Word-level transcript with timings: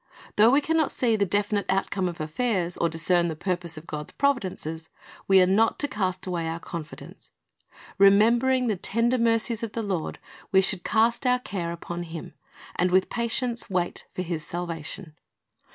Though 0.35 0.49
we 0.49 0.61
can 0.61 0.75
not 0.77 0.89
see 0.89 1.15
the 1.15 1.27
definite 1.27 1.67
outcome 1.69 2.09
of 2.09 2.19
affairs, 2.19 2.75
or 2.75 2.89
discern 2.89 3.27
the 3.27 3.35
purpose 3.35 3.77
of 3.77 3.85
God's 3.85 4.11
providences, 4.11 4.89
we 5.27 5.39
are 5.43 5.45
not 5.45 5.77
to 5.77 5.87
cast 5.87 6.25
away 6.25 6.47
our 6.47 6.59
confidence. 6.59 7.29
Remembering 7.99 8.65
the 8.65 8.75
tender 8.77 9.19
mercies 9.19 9.61
of 9.61 9.73
the 9.73 9.83
Lord, 9.83 10.17
we 10.51 10.59
should 10.59 10.83
cast 10.83 11.27
our 11.27 11.37
care 11.37 11.71
upon 11.71 12.01
Him, 12.01 12.33
and 12.75 12.89
with 12.89 13.11
patience 13.11 13.69
wait 13.69 14.07
for 14.11 14.23
His 14.23 14.43
salvation. 14.43 15.13